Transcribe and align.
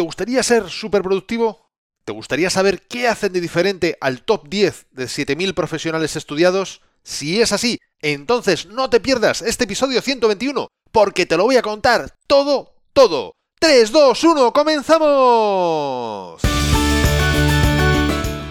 ¿Te 0.00 0.04
gustaría 0.04 0.42
ser 0.42 0.70
súper 0.70 1.02
productivo? 1.02 1.68
¿Te 2.06 2.12
gustaría 2.12 2.48
saber 2.48 2.80
qué 2.88 3.06
hacen 3.06 3.34
de 3.34 3.40
diferente 3.42 3.98
al 4.00 4.22
top 4.22 4.48
10 4.48 4.86
de 4.92 5.04
7.000 5.04 5.52
profesionales 5.52 6.16
estudiados? 6.16 6.80
Si 7.02 7.42
es 7.42 7.52
así, 7.52 7.78
entonces 8.00 8.64
no 8.64 8.88
te 8.88 9.00
pierdas 9.00 9.42
este 9.42 9.64
episodio 9.64 10.00
121, 10.00 10.68
porque 10.90 11.26
te 11.26 11.36
lo 11.36 11.44
voy 11.44 11.58
a 11.58 11.62
contar 11.62 12.14
todo, 12.26 12.76
todo. 12.94 13.34
3, 13.58 13.92
2, 13.92 14.24
1, 14.24 14.52
comenzamos. 14.54 16.40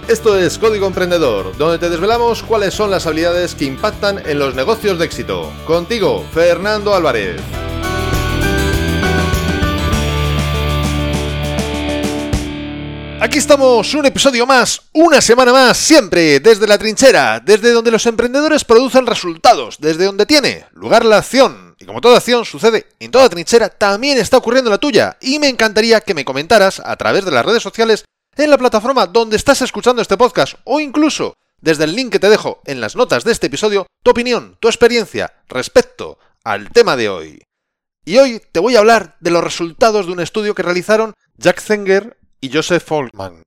Esto 0.07 0.37
es 0.37 0.59
Código 0.59 0.85
Emprendedor, 0.85 1.57
donde 1.57 1.79
te 1.79 1.89
desvelamos 1.89 2.43
cuáles 2.43 2.75
son 2.75 2.91
las 2.91 3.07
habilidades 3.07 3.55
que 3.55 3.65
impactan 3.65 4.19
en 4.29 4.37
los 4.37 4.53
negocios 4.53 4.99
de 4.99 5.05
éxito. 5.05 5.51
Contigo, 5.65 6.23
Fernando 6.31 6.93
Álvarez. 6.93 7.41
Aquí 13.29 13.37
estamos, 13.37 13.93
un 13.93 14.07
episodio 14.07 14.47
más, 14.47 14.89
una 14.91 15.21
semana 15.21 15.53
más, 15.53 15.77
siempre 15.77 16.39
desde 16.39 16.65
la 16.65 16.79
trinchera, 16.79 17.39
desde 17.39 17.71
donde 17.71 17.91
los 17.91 18.07
emprendedores 18.07 18.65
producen 18.65 19.05
resultados, 19.05 19.77
desde 19.79 20.05
donde 20.05 20.25
tiene 20.25 20.65
lugar 20.71 21.05
la 21.05 21.17
acción. 21.17 21.75
Y 21.77 21.85
como 21.85 22.01
toda 22.01 22.17
acción 22.17 22.43
sucede 22.43 22.87
en 22.99 23.11
toda 23.11 23.29
trinchera, 23.29 23.69
también 23.69 24.17
está 24.17 24.37
ocurriendo 24.37 24.71
la 24.71 24.79
tuya. 24.79 25.15
Y 25.21 25.37
me 25.37 25.47
encantaría 25.47 26.01
que 26.01 26.15
me 26.15 26.25
comentaras 26.25 26.81
a 26.83 26.95
través 26.95 27.23
de 27.23 27.29
las 27.29 27.45
redes 27.45 27.61
sociales, 27.61 28.03
en 28.35 28.49
la 28.49 28.57
plataforma 28.57 29.05
donde 29.05 29.37
estás 29.37 29.61
escuchando 29.61 30.01
este 30.01 30.17
podcast, 30.17 30.55
o 30.63 30.79
incluso 30.79 31.35
desde 31.61 31.83
el 31.83 31.95
link 31.95 32.11
que 32.11 32.19
te 32.19 32.31
dejo 32.31 32.63
en 32.65 32.81
las 32.81 32.95
notas 32.95 33.23
de 33.25 33.31
este 33.31 33.45
episodio, 33.45 33.85
tu 34.03 34.09
opinión, 34.09 34.57
tu 34.59 34.69
experiencia 34.69 35.31
respecto 35.47 36.17
al 36.43 36.71
tema 36.71 36.95
de 36.95 37.09
hoy. 37.09 37.43
Y 38.05 38.17
hoy 38.17 38.41
te 38.51 38.59
voy 38.59 38.75
a 38.75 38.79
hablar 38.79 39.17
de 39.19 39.29
los 39.29 39.43
resultados 39.43 40.07
de 40.07 40.13
un 40.13 40.19
estudio 40.19 40.55
que 40.55 40.63
realizaron 40.63 41.13
Jack 41.37 41.61
Zenger 41.61 42.17
y 42.41 42.51
Joseph 42.51 42.83
Folkman. 42.83 43.43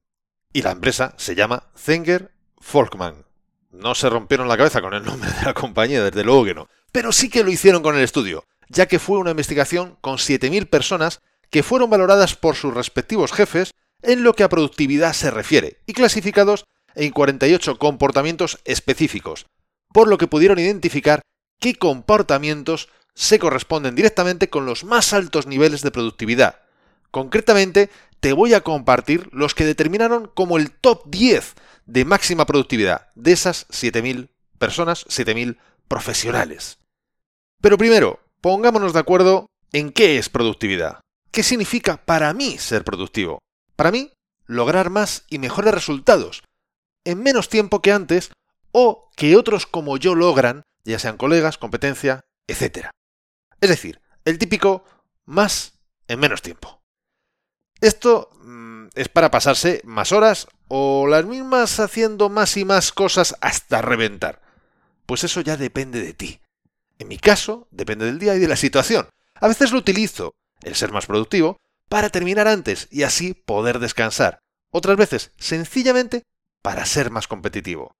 Y 0.52 0.62
la 0.62 0.72
empresa 0.72 1.14
se 1.16 1.34
llama 1.34 1.70
Zenger 1.76 2.30
Folkman. 2.58 3.24
No 3.70 3.94
se 3.94 4.10
rompieron 4.10 4.48
la 4.48 4.56
cabeza 4.56 4.82
con 4.82 4.94
el 4.94 5.04
nombre 5.04 5.30
de 5.30 5.44
la 5.44 5.54
compañía, 5.54 6.04
desde 6.04 6.24
luego 6.24 6.44
que 6.44 6.54
no. 6.54 6.68
Pero 6.92 7.10
sí 7.10 7.30
que 7.30 7.42
lo 7.42 7.50
hicieron 7.50 7.82
con 7.82 7.96
el 7.96 8.02
estudio, 8.02 8.44
ya 8.68 8.86
que 8.86 8.98
fue 8.98 9.18
una 9.18 9.30
investigación 9.30 9.96
con 10.00 10.18
7.000 10.18 10.68
personas 10.68 11.20
que 11.50 11.62
fueron 11.62 11.90
valoradas 11.90 12.36
por 12.36 12.56
sus 12.56 12.74
respectivos 12.74 13.32
jefes 13.32 13.72
en 14.02 14.24
lo 14.24 14.34
que 14.34 14.42
a 14.42 14.48
productividad 14.48 15.12
se 15.12 15.30
refiere 15.30 15.78
y 15.86 15.92
clasificados 15.92 16.64
en 16.94 17.12
48 17.12 17.78
comportamientos 17.78 18.58
específicos, 18.64 19.46
por 19.92 20.08
lo 20.08 20.18
que 20.18 20.26
pudieron 20.26 20.58
identificar 20.58 21.22
qué 21.60 21.74
comportamientos 21.74 22.88
se 23.14 23.38
corresponden 23.38 23.94
directamente 23.94 24.50
con 24.50 24.66
los 24.66 24.84
más 24.84 25.12
altos 25.12 25.46
niveles 25.46 25.82
de 25.82 25.90
productividad. 25.90 26.61
Concretamente, 27.12 27.90
te 28.20 28.32
voy 28.32 28.54
a 28.54 28.62
compartir 28.62 29.28
los 29.32 29.54
que 29.54 29.64
determinaron 29.64 30.30
como 30.34 30.56
el 30.56 30.72
top 30.72 31.04
10 31.06 31.54
de 31.86 32.04
máxima 32.04 32.46
productividad 32.46 33.12
de 33.14 33.32
esas 33.32 33.68
7.000 33.68 34.30
personas, 34.58 35.06
7.000 35.06 35.58
profesionales. 35.88 36.78
Pero 37.60 37.78
primero, 37.78 38.20
pongámonos 38.40 38.94
de 38.94 38.98
acuerdo 38.98 39.46
en 39.72 39.92
qué 39.92 40.18
es 40.18 40.28
productividad. 40.28 41.00
¿Qué 41.30 41.42
significa 41.42 41.98
para 41.98 42.32
mí 42.32 42.58
ser 42.58 42.82
productivo? 42.82 43.38
Para 43.76 43.90
mí, 43.90 44.10
lograr 44.46 44.90
más 44.90 45.24
y 45.28 45.38
mejores 45.38 45.74
resultados 45.74 46.42
en 47.04 47.22
menos 47.22 47.48
tiempo 47.48 47.82
que 47.82 47.92
antes 47.92 48.32
o 48.70 49.10
que 49.16 49.36
otros 49.36 49.66
como 49.66 49.96
yo 49.96 50.14
logran, 50.14 50.62
ya 50.84 50.98
sean 50.98 51.16
colegas, 51.16 51.58
competencia, 51.58 52.20
etc. 52.46 52.88
Es 53.60 53.68
decir, 53.68 54.00
el 54.24 54.38
típico 54.38 54.84
más 55.24 55.74
en 56.08 56.20
menos 56.20 56.42
tiempo. 56.42 56.81
Esto 57.82 58.30
mm, 58.44 58.90
es 58.94 59.08
para 59.08 59.32
pasarse 59.32 59.82
más 59.84 60.12
horas 60.12 60.46
o 60.68 61.08
las 61.08 61.26
mismas 61.26 61.80
haciendo 61.80 62.28
más 62.28 62.56
y 62.56 62.64
más 62.64 62.92
cosas 62.92 63.34
hasta 63.40 63.82
reventar. 63.82 64.40
Pues 65.04 65.24
eso 65.24 65.40
ya 65.40 65.56
depende 65.56 66.00
de 66.00 66.14
ti. 66.14 66.40
En 67.00 67.08
mi 67.08 67.18
caso, 67.18 67.66
depende 67.72 68.04
del 68.04 68.20
día 68.20 68.36
y 68.36 68.38
de 68.38 68.46
la 68.46 68.54
situación. 68.54 69.08
A 69.34 69.48
veces 69.48 69.72
lo 69.72 69.78
utilizo, 69.78 70.36
el 70.62 70.76
ser 70.76 70.92
más 70.92 71.06
productivo, 71.06 71.56
para 71.88 72.08
terminar 72.08 72.46
antes 72.46 72.86
y 72.92 73.02
así 73.02 73.34
poder 73.34 73.80
descansar. 73.80 74.38
Otras 74.70 74.96
veces, 74.96 75.32
sencillamente, 75.36 76.22
para 76.62 76.86
ser 76.86 77.10
más 77.10 77.26
competitivo. 77.26 77.96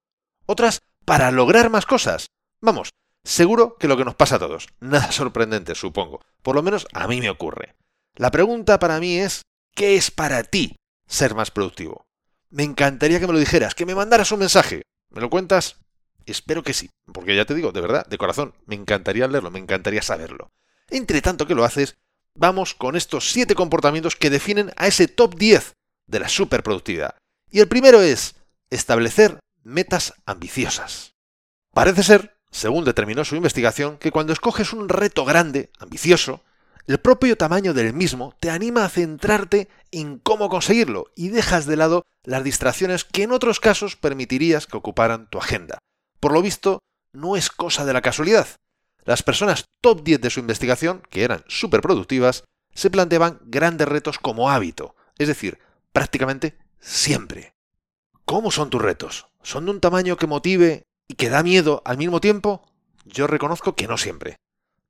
Otras, 0.46 0.82
para 1.04 1.32
lograr 1.32 1.70
más 1.70 1.86
cosas. 1.86 2.28
Vamos, 2.60 2.90
seguro 3.24 3.76
que 3.78 3.88
lo 3.88 3.96
que 3.96 4.04
nos 4.04 4.14
pasa 4.14 4.36
a 4.36 4.38
todos. 4.38 4.68
Nada 4.78 5.10
sorprendente, 5.12 5.74
supongo. 5.74 6.20
Por 6.42 6.54
lo 6.54 6.62
menos 6.62 6.86
a 6.92 7.08
mí 7.08 7.20
me 7.20 7.30
ocurre. 7.30 7.74
La 8.14 8.30
pregunta 8.30 8.78
para 8.78 9.00
mí 9.00 9.18
es, 9.18 9.42
¿Qué 9.74 9.96
es 9.96 10.10
para 10.10 10.42
ti 10.44 10.76
ser 11.06 11.34
más 11.34 11.50
productivo? 11.50 12.06
Me 12.50 12.62
encantaría 12.62 13.18
que 13.18 13.26
me 13.26 13.32
lo 13.32 13.38
dijeras, 13.38 13.74
que 13.74 13.86
me 13.86 13.94
mandaras 13.94 14.30
un 14.30 14.40
mensaje. 14.40 14.82
¿Me 15.10 15.20
lo 15.20 15.30
cuentas? 15.30 15.76
Espero 16.26 16.62
que 16.62 16.74
sí, 16.74 16.90
porque 17.12 17.34
ya 17.34 17.46
te 17.46 17.54
digo, 17.54 17.72
de 17.72 17.80
verdad, 17.80 18.06
de 18.06 18.18
corazón, 18.18 18.54
me 18.66 18.74
encantaría 18.74 19.26
leerlo, 19.26 19.50
me 19.50 19.58
encantaría 19.58 20.02
saberlo. 20.02 20.50
Entre 20.90 21.22
tanto 21.22 21.46
que 21.46 21.54
lo 21.54 21.64
haces, 21.64 21.96
vamos 22.34 22.74
con 22.74 22.96
estos 22.96 23.30
7 23.32 23.54
comportamientos 23.54 24.14
que 24.14 24.30
definen 24.30 24.72
a 24.76 24.86
ese 24.86 25.08
top 25.08 25.36
10 25.36 25.72
de 26.06 26.20
la 26.20 26.28
superproductividad. 26.28 27.16
Y 27.50 27.60
el 27.60 27.68
primero 27.68 28.02
es 28.02 28.34
establecer 28.70 29.40
metas 29.62 30.14
ambiciosas. 30.26 31.14
Parece 31.72 32.02
ser, 32.02 32.36
según 32.50 32.84
determinó 32.84 33.24
su 33.24 33.36
investigación, 33.36 33.96
que 33.96 34.12
cuando 34.12 34.34
escoges 34.34 34.74
un 34.74 34.88
reto 34.90 35.24
grande, 35.24 35.70
ambicioso, 35.78 36.44
el 36.86 36.98
propio 36.98 37.36
tamaño 37.36 37.74
del 37.74 37.92
mismo 37.92 38.34
te 38.40 38.50
anima 38.50 38.84
a 38.84 38.88
centrarte 38.88 39.68
en 39.92 40.18
cómo 40.18 40.48
conseguirlo 40.48 41.06
y 41.14 41.28
dejas 41.28 41.66
de 41.66 41.76
lado 41.76 42.04
las 42.24 42.42
distracciones 42.42 43.04
que 43.04 43.22
en 43.22 43.32
otros 43.32 43.60
casos 43.60 43.96
permitirías 43.96 44.66
que 44.66 44.76
ocuparan 44.76 45.28
tu 45.30 45.38
agenda. 45.38 45.78
Por 46.18 46.32
lo 46.32 46.42
visto, 46.42 46.80
no 47.12 47.36
es 47.36 47.50
cosa 47.50 47.84
de 47.84 47.92
la 47.92 48.02
casualidad. 48.02 48.48
Las 49.04 49.22
personas 49.22 49.66
top 49.80 50.02
10 50.02 50.20
de 50.20 50.30
su 50.30 50.40
investigación, 50.40 51.02
que 51.10 51.24
eran 51.24 51.44
súper 51.48 51.80
productivas, 51.80 52.44
se 52.74 52.90
planteaban 52.90 53.40
grandes 53.44 53.88
retos 53.88 54.18
como 54.18 54.50
hábito, 54.50 54.94
es 55.18 55.28
decir, 55.28 55.58
prácticamente 55.92 56.56
siempre. 56.80 57.54
¿Cómo 58.24 58.50
son 58.50 58.70
tus 58.70 58.80
retos? 58.80 59.28
¿Son 59.42 59.64
de 59.64 59.72
un 59.72 59.80
tamaño 59.80 60.16
que 60.16 60.26
motive 60.26 60.84
y 61.08 61.14
que 61.14 61.28
da 61.28 61.42
miedo 61.42 61.82
al 61.84 61.98
mismo 61.98 62.20
tiempo? 62.20 62.64
Yo 63.04 63.26
reconozco 63.26 63.74
que 63.74 63.88
no 63.88 63.98
siempre. 63.98 64.36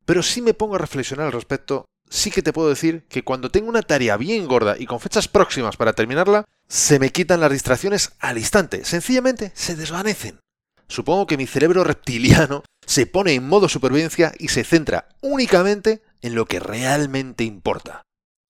Pero 0.04 0.22
si 0.22 0.42
me 0.42 0.54
pongo 0.54 0.76
a 0.76 0.78
reflexionar 0.78 1.26
al 1.26 1.32
respecto, 1.32 1.86
sí 2.08 2.30
que 2.30 2.42
te 2.42 2.52
puedo 2.52 2.68
decir 2.68 3.04
que 3.08 3.24
cuando 3.24 3.50
tengo 3.50 3.68
una 3.68 3.82
tarea 3.82 4.16
bien 4.16 4.46
gorda 4.46 4.76
y 4.78 4.86
con 4.86 5.00
fechas 5.00 5.28
próximas 5.28 5.76
para 5.76 5.92
terminarla, 5.92 6.44
se 6.68 6.98
me 6.98 7.10
quitan 7.10 7.40
las 7.40 7.52
distracciones 7.52 8.12
al 8.18 8.38
instante, 8.38 8.84
sencillamente 8.84 9.52
se 9.54 9.76
desvanecen. 9.76 10.40
Supongo 10.88 11.26
que 11.26 11.36
mi 11.36 11.46
cerebro 11.46 11.84
reptiliano 11.84 12.64
se 12.84 13.06
pone 13.06 13.32
en 13.32 13.48
modo 13.48 13.68
supervivencia 13.68 14.32
y 14.38 14.48
se 14.48 14.64
centra 14.64 15.08
únicamente 15.22 16.02
en 16.20 16.34
lo 16.34 16.46
que 16.46 16.60
realmente 16.60 17.44
importa. 17.44 18.02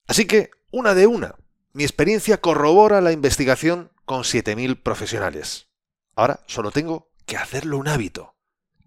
Así 0.08 0.26
que, 0.26 0.50
una 0.72 0.94
de 0.94 1.06
una, 1.06 1.36
mi 1.72 1.84
experiencia 1.84 2.40
corrobora 2.40 3.00
la 3.00 3.12
investigación 3.12 3.92
con 4.04 4.22
7.000 4.22 4.82
profesionales. 4.82 5.68
Ahora 6.16 6.40
solo 6.46 6.70
tengo 6.70 7.10
que 7.24 7.36
hacerlo 7.36 7.78
un 7.78 7.88
hábito, 7.88 8.34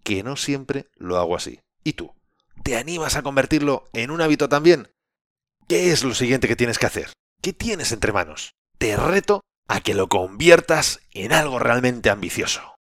que 0.04 0.22
no 0.22 0.36
siempre 0.36 0.90
lo 0.96 1.18
hago 1.18 1.36
así. 1.36 1.62
¿Y 1.84 1.94
tú? 1.94 2.14
¿Te 2.64 2.78
animas 2.78 3.16
a 3.16 3.24
convertirlo 3.24 3.90
en 3.94 4.12
un 4.12 4.22
hábito 4.22 4.50
también? 4.50 4.90
¿Qué 5.68 5.92
es 5.92 6.04
lo 6.04 6.14
siguiente 6.14 6.48
que 6.48 6.56
tienes 6.56 6.80
que 6.80 6.86
hacer? 6.86 7.12
¿Qué 7.42 7.54
tienes 7.54 7.92
entre 7.92 8.12
manos? 8.12 8.54
Te 8.78 8.98
reto 8.98 9.42
a 9.68 9.82
que 9.82 9.94
lo 9.94 10.08
conviertas 10.08 11.00
en 11.12 11.34
algo 11.34 11.60
realmente 11.60 12.10
ambicioso. 12.10 12.76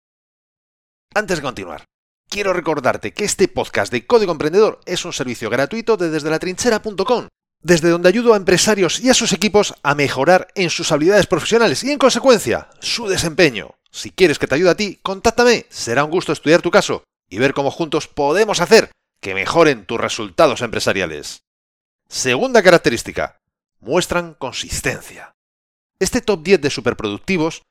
Antes 1.14 1.38
de 1.38 1.42
continuar, 1.42 1.84
quiero 2.28 2.52
recordarte 2.52 3.12
que 3.12 3.24
este 3.24 3.48
podcast 3.48 3.92
de 3.92 4.06
Código 4.06 4.32
Emprendedor 4.32 4.80
es 4.86 5.04
un 5.04 5.12
servicio 5.12 5.50
gratuito 5.50 5.96
de 5.96 6.10
desde 6.10 6.30
la 6.30 6.38
trinchera.com, 6.38 7.28
desde 7.62 7.90
donde 7.90 8.08
ayudo 8.08 8.32
a 8.32 8.36
empresarios 8.36 9.00
y 9.00 9.10
a 9.10 9.14
sus 9.14 9.32
equipos 9.32 9.74
a 9.82 9.94
mejorar 9.94 10.48
en 10.54 10.70
sus 10.70 10.92
habilidades 10.92 11.26
profesionales 11.26 11.84
y 11.84 11.90
en 11.90 11.98
consecuencia 11.98 12.70
su 12.80 13.08
desempeño. 13.08 13.74
Si 13.90 14.10
quieres 14.10 14.38
que 14.38 14.46
te 14.46 14.54
ayude 14.54 14.70
a 14.70 14.76
ti, 14.76 15.00
contáctame, 15.02 15.66
será 15.68 16.04
un 16.04 16.10
gusto 16.10 16.32
estudiar 16.32 16.62
tu 16.62 16.70
caso 16.70 17.02
y 17.28 17.38
ver 17.38 17.52
cómo 17.52 17.70
juntos 17.70 18.08
podemos 18.08 18.60
hacer 18.60 18.90
que 19.20 19.34
mejoren 19.34 19.86
tus 19.86 20.00
resultados 20.00 20.62
empresariales. 20.62 21.44
Segunda 22.08 22.62
característica, 22.62 23.40
muestran 23.78 24.34
consistencia. 24.34 25.36
Este 25.98 26.20
top 26.20 26.42
10 26.42 26.60
de 26.60 26.70
superproductivos 26.70 27.62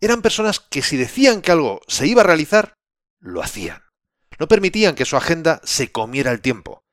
eran 0.00 0.22
personas 0.22 0.60
que 0.60 0.82
si 0.82 0.96
decían 0.96 1.42
que 1.42 1.52
algo 1.52 1.80
se 1.88 2.06
iba 2.06 2.22
a 2.22 2.26
realizar, 2.26 2.74
lo 3.18 3.42
hacían. 3.42 3.82
No 4.38 4.46
permitían 4.46 4.94
que 4.94 5.04
su 5.04 5.16
agenda 5.16 5.60
se 5.64 5.90
comiera 5.90 6.30
el 6.30 6.40
tiempo. 6.40 6.84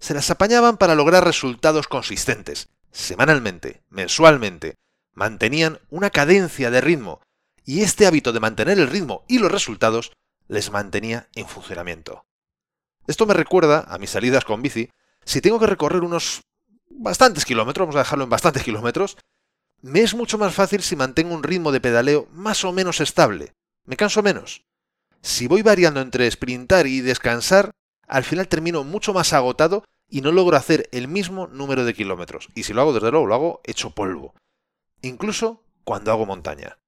Se 0.00 0.14
las 0.14 0.30
apañaban 0.30 0.78
para 0.78 0.96
lograr 0.96 1.24
resultados 1.24 1.86
consistentes, 1.86 2.70
semanalmente, 2.90 3.84
mensualmente. 3.88 4.74
Mantenían 5.12 5.78
una 5.90 6.10
cadencia 6.10 6.70
de 6.70 6.80
ritmo, 6.80 7.20
y 7.64 7.82
este 7.82 8.06
hábito 8.06 8.32
de 8.32 8.40
mantener 8.40 8.78
el 8.78 8.88
ritmo 8.88 9.24
y 9.28 9.38
los 9.38 9.52
resultados 9.52 10.12
les 10.48 10.72
mantenía 10.72 11.28
en 11.34 11.46
funcionamiento. 11.46 12.24
Esto 13.06 13.26
me 13.26 13.34
recuerda 13.34 13.84
a 13.88 13.98
mis 13.98 14.10
salidas 14.10 14.44
con 14.44 14.62
bici 14.62 14.90
si 15.24 15.40
tengo 15.40 15.58
que 15.58 15.66
recorrer 15.66 16.02
unos 16.02 16.42
bastantes 16.90 17.44
kilómetros, 17.44 17.86
vamos 17.86 17.96
a 17.96 18.00
dejarlo 18.00 18.24
en 18.24 18.30
bastantes 18.30 18.62
kilómetros, 18.62 19.16
me 19.80 20.00
es 20.00 20.14
mucho 20.14 20.38
más 20.38 20.54
fácil 20.54 20.82
si 20.82 20.96
mantengo 20.96 21.34
un 21.34 21.42
ritmo 21.42 21.72
de 21.72 21.80
pedaleo 21.80 22.28
más 22.32 22.64
o 22.64 22.72
menos 22.72 23.00
estable. 23.00 23.52
Me 23.84 23.96
canso 23.96 24.22
menos. 24.22 24.64
Si 25.22 25.46
voy 25.46 25.62
variando 25.62 26.00
entre 26.00 26.30
sprintar 26.30 26.86
y 26.86 27.00
descansar, 27.00 27.70
al 28.06 28.24
final 28.24 28.48
termino 28.48 28.84
mucho 28.84 29.12
más 29.12 29.32
agotado 29.32 29.84
y 30.08 30.20
no 30.20 30.30
logro 30.30 30.56
hacer 30.56 30.88
el 30.92 31.08
mismo 31.08 31.46
número 31.48 31.84
de 31.84 31.94
kilómetros. 31.94 32.48
Y 32.54 32.64
si 32.64 32.72
lo 32.72 32.82
hago, 32.82 32.92
desde 32.92 33.10
luego, 33.10 33.26
lo 33.26 33.34
hago 33.34 33.60
hecho 33.64 33.90
polvo. 33.90 34.34
Incluso 35.00 35.62
cuando 35.84 36.12
hago 36.12 36.26
montaña. 36.26 36.78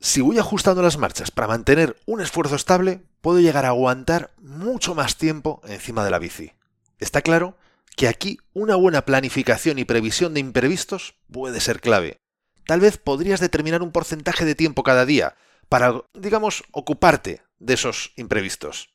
Si 0.00 0.20
voy 0.20 0.38
ajustando 0.38 0.82
las 0.82 0.98
marchas 0.98 1.30
para 1.30 1.48
mantener 1.48 1.96
un 2.06 2.20
esfuerzo 2.20 2.54
estable, 2.54 3.02
puedo 3.20 3.40
llegar 3.40 3.64
a 3.64 3.68
aguantar 3.68 4.30
mucho 4.38 4.94
más 4.94 5.16
tiempo 5.16 5.60
encima 5.66 6.04
de 6.04 6.10
la 6.10 6.18
bici. 6.18 6.52
Está 6.98 7.22
claro 7.22 7.56
que 7.96 8.08
aquí 8.08 8.38
una 8.52 8.76
buena 8.76 9.02
planificación 9.02 9.78
y 9.78 9.84
previsión 9.84 10.34
de 10.34 10.40
imprevistos 10.40 11.14
puede 11.32 11.60
ser 11.60 11.80
clave. 11.80 12.18
Tal 12.66 12.80
vez 12.80 12.98
podrías 12.98 13.40
determinar 13.40 13.82
un 13.82 13.92
porcentaje 13.92 14.44
de 14.44 14.54
tiempo 14.54 14.82
cada 14.82 15.06
día 15.06 15.36
para, 15.68 16.02
digamos, 16.14 16.64
ocuparte 16.72 17.42
de 17.58 17.74
esos 17.74 18.12
imprevistos. 18.16 18.90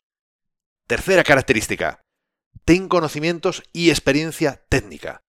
Tercera 0.87 1.23
característica. 1.23 2.01
Ten 2.65 2.87
conocimientos 2.87 3.63
y 3.73 3.89
experiencia 3.89 4.63
técnica. 4.69 5.21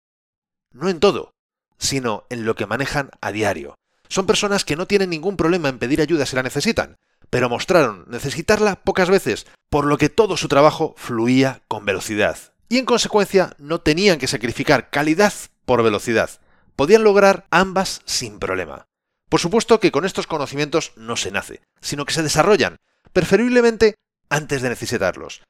No 0.71 0.89
en 0.89 1.00
todo, 1.00 1.31
sino 1.77 2.25
en 2.29 2.45
lo 2.45 2.56
que 2.56 2.65
manejan 2.65 3.12
a 3.21 3.31
diario. 3.31 3.75
Son 4.11 4.25
personas 4.25 4.65
que 4.65 4.75
no 4.75 4.87
tienen 4.87 5.09
ningún 5.09 5.37
problema 5.37 5.69
en 5.69 5.79
pedir 5.79 6.01
ayuda 6.01 6.25
si 6.25 6.35
la 6.35 6.43
necesitan, 6.43 6.97
pero 7.29 7.47
mostraron 7.47 8.03
necesitarla 8.09 8.83
pocas 8.83 9.09
veces, 9.09 9.47
por 9.69 9.85
lo 9.85 9.97
que 9.97 10.09
todo 10.09 10.35
su 10.35 10.49
trabajo 10.49 10.93
fluía 10.97 11.61
con 11.69 11.85
velocidad. 11.85 12.37
Y 12.67 12.77
en 12.77 12.83
consecuencia 12.83 13.55
no 13.57 13.79
tenían 13.79 14.19
que 14.19 14.27
sacrificar 14.27 14.89
calidad 14.89 15.31
por 15.63 15.81
velocidad. 15.81 16.29
Podían 16.75 17.05
lograr 17.05 17.47
ambas 17.51 18.01
sin 18.03 18.37
problema. 18.37 18.85
Por 19.29 19.39
supuesto 19.39 19.79
que 19.79 19.93
con 19.93 20.03
estos 20.03 20.27
conocimientos 20.27 20.91
no 20.97 21.15
se 21.15 21.31
nace, 21.31 21.61
sino 21.79 22.05
que 22.05 22.13
se 22.13 22.21
desarrollan, 22.21 22.75
preferiblemente 23.13 23.95
antes 24.29 24.61
de 24.61 24.67
necesitarlos. 24.67 25.41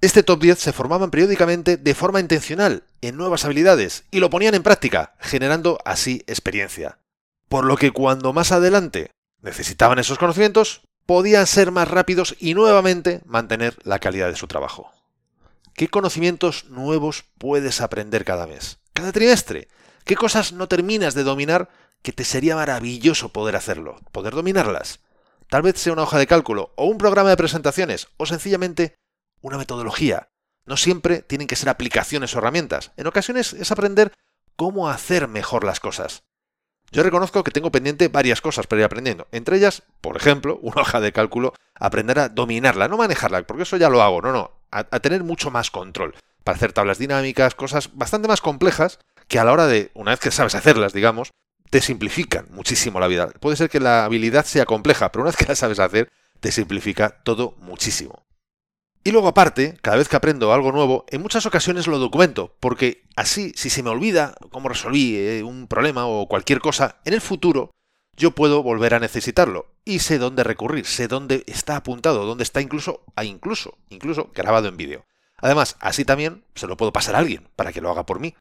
Este 0.00 0.24
top 0.24 0.42
10 0.42 0.58
se 0.58 0.72
formaban 0.72 1.12
periódicamente 1.12 1.76
de 1.76 1.94
forma 1.94 2.18
intencional 2.18 2.82
en 3.02 3.16
nuevas 3.16 3.44
habilidades 3.44 4.02
y 4.10 4.18
lo 4.18 4.30
ponían 4.30 4.56
en 4.56 4.64
práctica, 4.64 5.14
generando 5.20 5.78
así 5.84 6.24
experiencia. 6.26 6.98
Por 7.54 7.66
lo 7.66 7.76
que 7.76 7.92
cuando 7.92 8.32
más 8.32 8.50
adelante 8.50 9.12
necesitaban 9.40 10.00
esos 10.00 10.18
conocimientos, 10.18 10.80
podían 11.06 11.46
ser 11.46 11.70
más 11.70 11.86
rápidos 11.86 12.34
y 12.40 12.52
nuevamente 12.52 13.20
mantener 13.26 13.76
la 13.84 14.00
calidad 14.00 14.28
de 14.28 14.34
su 14.34 14.48
trabajo. 14.48 14.90
¿Qué 15.72 15.86
conocimientos 15.86 16.64
nuevos 16.64 17.26
puedes 17.38 17.80
aprender 17.80 18.24
cada 18.24 18.48
mes? 18.48 18.80
¿Cada 18.92 19.12
trimestre? 19.12 19.68
¿Qué 20.02 20.16
cosas 20.16 20.52
no 20.52 20.66
terminas 20.66 21.14
de 21.14 21.22
dominar 21.22 21.68
que 22.02 22.10
te 22.10 22.24
sería 22.24 22.56
maravilloso 22.56 23.28
poder 23.28 23.54
hacerlo? 23.54 24.00
Poder 24.10 24.34
dominarlas. 24.34 24.98
Tal 25.48 25.62
vez 25.62 25.78
sea 25.78 25.92
una 25.92 26.02
hoja 26.02 26.18
de 26.18 26.26
cálculo 26.26 26.72
o 26.74 26.86
un 26.86 26.98
programa 26.98 27.30
de 27.30 27.36
presentaciones 27.36 28.08
o 28.16 28.26
sencillamente 28.26 28.96
una 29.42 29.58
metodología. 29.58 30.28
No 30.66 30.76
siempre 30.76 31.22
tienen 31.22 31.46
que 31.46 31.54
ser 31.54 31.68
aplicaciones 31.68 32.34
o 32.34 32.38
herramientas. 32.38 32.90
En 32.96 33.06
ocasiones 33.06 33.52
es 33.52 33.70
aprender 33.70 34.12
cómo 34.56 34.88
hacer 34.88 35.28
mejor 35.28 35.62
las 35.62 35.78
cosas. 35.78 36.24
Yo 36.94 37.02
reconozco 37.02 37.42
que 37.42 37.50
tengo 37.50 37.72
pendiente 37.72 38.06
varias 38.06 38.40
cosas 38.40 38.68
para 38.68 38.80
ir 38.80 38.86
aprendiendo. 38.86 39.26
Entre 39.32 39.56
ellas, 39.56 39.82
por 40.00 40.16
ejemplo, 40.16 40.58
una 40.62 40.82
hoja 40.82 41.00
de 41.00 41.12
cálculo, 41.12 41.52
aprender 41.74 42.20
a 42.20 42.28
dominarla, 42.28 42.86
no 42.86 42.96
manejarla, 42.96 43.42
porque 43.42 43.64
eso 43.64 43.76
ya 43.76 43.90
lo 43.90 44.00
hago, 44.00 44.22
no, 44.22 44.32
no, 44.32 44.52
a, 44.70 44.84
tener 45.00 45.24
mucho 45.24 45.50
más 45.50 45.72
control 45.72 46.14
para 46.44 46.56
hacer 46.56 46.72
tablas 46.72 46.98
dinámicas, 46.98 47.56
cosas 47.56 47.90
bastante 47.94 48.28
más 48.28 48.40
complejas 48.40 49.00
que 49.26 49.40
a 49.40 49.44
la 49.44 49.52
hora 49.52 49.66
de, 49.66 49.90
una 49.94 50.12
vez 50.12 50.20
que 50.20 50.30
sabes 50.30 50.54
hacerlas, 50.54 50.92
digamos, 50.92 51.32
te 51.68 51.80
simplifican 51.80 52.46
muchísimo 52.50 53.00
la 53.00 53.08
vida. 53.08 53.28
Puede 53.40 53.56
ser 53.56 53.68
que 53.68 53.80
la 53.80 54.04
habilidad 54.04 54.44
sea 54.44 54.64
compleja, 54.64 55.10
pero 55.10 55.22
una 55.22 55.30
vez 55.30 55.36
que 55.36 55.46
la 55.46 55.56
sabes 55.56 55.80
hacer, 55.80 56.12
te 56.38 56.52
simplifica 56.52 57.22
todo 57.24 57.56
muchísimo. 57.58 58.23
Y 59.06 59.12
luego 59.12 59.28
aparte, 59.28 59.76
cada 59.82 59.98
vez 59.98 60.08
que 60.08 60.16
aprendo 60.16 60.54
algo 60.54 60.72
nuevo, 60.72 61.04
en 61.10 61.20
muchas 61.20 61.44
ocasiones 61.44 61.86
lo 61.86 61.98
documento, 61.98 62.56
porque 62.58 63.04
así, 63.16 63.52
si 63.54 63.68
se 63.68 63.82
me 63.82 63.90
olvida 63.90 64.34
cómo 64.50 64.70
resolví 64.70 65.16
eh, 65.16 65.42
un 65.42 65.66
problema 65.68 66.06
o 66.06 66.26
cualquier 66.26 66.60
cosa, 66.60 66.96
en 67.04 67.12
el 67.12 67.20
futuro 67.20 67.70
yo 68.16 68.30
puedo 68.30 68.62
volver 68.62 68.94
a 68.94 69.00
necesitarlo 69.00 69.66
y 69.84 69.98
sé 69.98 70.16
dónde 70.18 70.42
recurrir, 70.42 70.86
sé 70.86 71.06
dónde 71.06 71.44
está 71.46 71.76
apuntado, 71.76 72.24
dónde 72.24 72.44
está 72.44 72.62
incluso, 72.62 73.04
ah, 73.14 73.24
incluso, 73.24 73.76
incluso 73.90 74.30
grabado 74.34 74.68
en 74.68 74.78
vídeo. 74.78 75.04
Además, 75.36 75.76
así 75.80 76.06
también 76.06 76.42
se 76.54 76.66
lo 76.66 76.78
puedo 76.78 76.92
pasar 76.92 77.14
a 77.14 77.18
alguien 77.18 77.46
para 77.56 77.74
que 77.74 77.82
lo 77.82 77.90
haga 77.90 78.06
por 78.06 78.20
mí. 78.20 78.34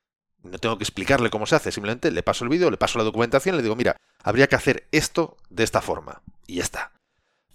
No 0.43 0.59
tengo 0.59 0.77
que 0.77 0.85
explicarle 0.85 1.29
cómo 1.29 1.45
se 1.45 1.55
hace, 1.55 1.73
simplemente 1.73 2.09
le 2.09 2.23
paso 2.23 2.45
el 2.45 2.49
vídeo, 2.49 2.71
le 2.71 2.77
paso 2.77 2.97
la 2.97 3.03
documentación, 3.03 3.57
le 3.57 3.63
digo, 3.63 3.75
mira, 3.75 3.97
habría 4.23 4.47
que 4.47 4.55
hacer 4.55 4.87
esto 4.93 5.35
de 5.49 5.65
esta 5.65 5.81
forma. 5.81 6.21
Y 6.47 6.55
ya 6.55 6.63
está. 6.63 6.91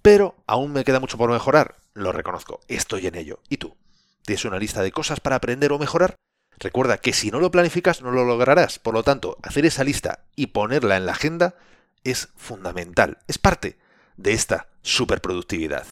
Pero 0.09 0.43
aún 0.47 0.73
me 0.73 0.85
queda 0.85 1.01
mucho 1.01 1.19
por 1.19 1.31
mejorar 1.31 1.77
lo 1.93 2.13
reconozco, 2.13 2.61
estoy 2.67 3.09
en 3.09 3.15
ello. 3.15 3.43
¿Y 3.51 3.59
tú? 3.59 3.77
¿Tienes 4.25 4.47
una 4.47 4.59
lista 4.59 4.81
de 4.81 4.91
cosas 4.91 5.21
para 5.21 5.37
aprender 5.37 5.71
o 5.71 5.79
mejorar? 5.79 6.15
Recuerda 6.57 6.97
que 6.97 7.13
si 7.13 7.31
no 7.31 7.41
lo 7.41 7.51
planificas 7.51 8.01
no 8.01 8.11
lo 8.11 8.25
lograrás. 8.25 8.79
Por 8.79 8.95
lo 8.95 9.03
tanto, 9.03 9.37
hacer 9.43 9.67
esa 9.67 9.85
lista 9.85 10.25
y 10.35 10.47
ponerla 10.47 10.97
en 10.97 11.05
la 11.05 11.13
agenda 11.13 11.57
es 12.05 12.31
fundamental. 12.37 13.19
Es 13.27 13.37
parte 13.37 13.77
de 14.17 14.33
esta 14.33 14.69
superproductividad. 14.81 15.87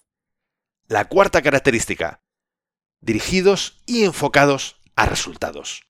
La 0.88 1.04
cuarta 1.04 1.42
característica. 1.42 2.20
Dirigidos 3.02 3.82
y 3.84 4.04
enfocados 4.04 4.80
a 4.94 5.04
resultados. 5.04 5.82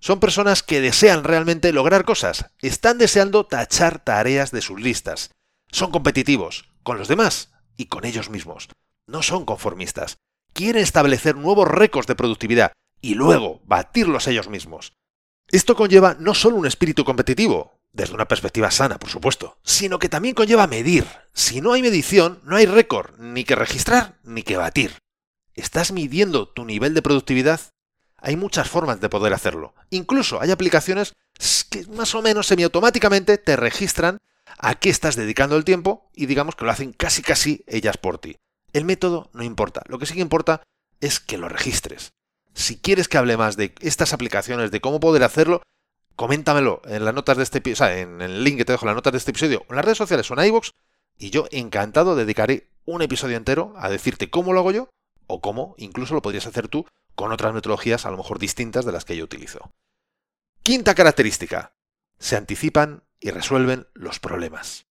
Son 0.00 0.18
personas 0.18 0.64
que 0.64 0.80
desean 0.80 1.22
realmente 1.22 1.72
lograr 1.72 2.04
cosas. 2.04 2.46
Están 2.60 2.98
deseando 2.98 3.46
tachar 3.46 4.02
tareas 4.02 4.50
de 4.50 4.62
sus 4.62 4.80
listas. 4.80 5.30
Son 5.70 5.92
competitivos 5.92 6.72
con 6.82 6.98
los 6.98 7.06
demás 7.06 7.52
y 7.78 7.86
con 7.86 8.04
ellos 8.04 8.28
mismos 8.28 8.68
no 9.06 9.22
son 9.22 9.46
conformistas. 9.46 10.18
Quieren 10.52 10.82
establecer 10.82 11.34
nuevos 11.34 11.66
récords 11.66 12.06
de 12.06 12.14
productividad 12.14 12.72
y 13.00 13.14
luego 13.14 13.62
batirlos 13.64 14.26
ellos 14.26 14.48
mismos. 14.48 14.92
Esto 15.50 15.74
conlleva 15.74 16.14
no 16.20 16.34
solo 16.34 16.56
un 16.56 16.66
espíritu 16.66 17.04
competitivo, 17.04 17.78
desde 17.92 18.14
una 18.14 18.28
perspectiva 18.28 18.70
sana, 18.70 18.98
por 18.98 19.08
supuesto, 19.08 19.58
sino 19.62 19.98
que 19.98 20.10
también 20.10 20.34
conlleva 20.34 20.66
medir. 20.66 21.06
Si 21.32 21.62
no 21.62 21.72
hay 21.72 21.80
medición, 21.80 22.40
no 22.44 22.56
hay 22.56 22.66
récord, 22.66 23.18
ni 23.18 23.44
que 23.44 23.54
registrar, 23.54 24.18
ni 24.22 24.42
que 24.42 24.58
batir. 24.58 24.98
¿Estás 25.54 25.90
midiendo 25.90 26.48
tu 26.48 26.66
nivel 26.66 26.92
de 26.92 27.02
productividad? 27.02 27.60
Hay 28.18 28.36
muchas 28.36 28.68
formas 28.68 29.00
de 29.00 29.08
poder 29.08 29.32
hacerlo. 29.32 29.74
Incluso 29.90 30.40
hay 30.40 30.50
aplicaciones 30.50 31.14
que 31.70 31.86
más 31.86 32.14
o 32.14 32.20
menos 32.20 32.46
semiautomáticamente 32.46 33.38
te 33.38 33.56
registran 33.56 34.18
a 34.58 34.74
qué 34.74 34.90
estás 34.90 35.16
dedicando 35.16 35.56
el 35.56 35.64
tiempo 35.64 36.10
y 36.14 36.26
digamos 36.26 36.56
que 36.56 36.64
lo 36.64 36.70
hacen 36.70 36.92
casi 36.92 37.22
casi 37.22 37.64
ellas 37.66 37.96
por 37.96 38.18
ti. 38.18 38.36
El 38.72 38.84
método 38.84 39.30
no 39.32 39.42
importa, 39.42 39.82
lo 39.86 39.98
que 39.98 40.06
sí 40.06 40.14
que 40.14 40.20
importa 40.20 40.62
es 41.00 41.20
que 41.20 41.38
lo 41.38 41.48
registres. 41.48 42.12
Si 42.54 42.78
quieres 42.78 43.08
que 43.08 43.18
hable 43.18 43.36
más 43.36 43.56
de 43.56 43.74
estas 43.80 44.12
aplicaciones, 44.12 44.70
de 44.70 44.80
cómo 44.80 45.00
poder 45.00 45.22
hacerlo, 45.22 45.62
coméntamelo 46.16 46.82
en 46.84 47.04
las 47.04 47.14
notas 47.14 47.36
de 47.36 47.44
este 47.44 47.58
episodio, 47.58 47.94
en 47.94 48.20
el 48.20 48.42
link 48.42 48.56
que 48.58 48.64
te 48.64 48.72
dejo 48.72 48.84
en 48.84 48.88
las 48.88 48.96
notas 48.96 49.12
de 49.12 49.18
este 49.18 49.30
episodio, 49.30 49.64
en 49.68 49.76
las 49.76 49.84
redes 49.84 49.98
sociales 49.98 50.30
o 50.30 50.34
en 50.34 50.46
iVoox, 50.46 50.70
y 51.18 51.30
yo 51.30 51.46
encantado 51.50 52.16
dedicaré 52.16 52.68
un 52.84 53.02
episodio 53.02 53.36
entero 53.36 53.74
a 53.76 53.88
decirte 53.88 54.30
cómo 54.30 54.52
lo 54.52 54.60
hago 54.60 54.72
yo, 54.72 54.88
o 55.28 55.40
cómo 55.40 55.74
incluso 55.78 56.14
lo 56.14 56.22
podrías 56.22 56.46
hacer 56.46 56.68
tú 56.68 56.86
con 57.14 57.32
otras 57.32 57.54
metodologías 57.54 58.06
a 58.06 58.10
lo 58.10 58.16
mejor 58.16 58.38
distintas 58.38 58.84
de 58.84 58.92
las 58.92 59.04
que 59.04 59.16
yo 59.16 59.24
utilizo. 59.24 59.70
Quinta 60.62 60.94
característica. 60.94 61.72
Se 62.18 62.36
anticipan 62.36 63.04
y 63.20 63.30
resuelven 63.30 63.86
los 63.94 64.20
problemas. 64.20 64.86